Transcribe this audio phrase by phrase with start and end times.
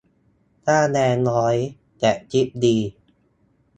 [0.65, 1.55] ค่าแรงน้อย
[1.99, 2.77] แต่ทิปดี